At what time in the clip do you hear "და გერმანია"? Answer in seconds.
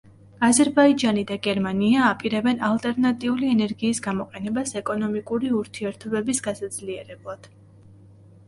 1.31-2.07